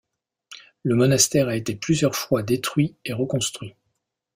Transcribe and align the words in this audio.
Le 0.81 0.95
monastère 0.95 1.47
a 1.47 1.55
été 1.55 1.75
plusieurs 1.75 2.15
fois 2.15 2.41
détruit 2.41 2.95
et 3.05 3.13
reconstruit. 3.13 3.75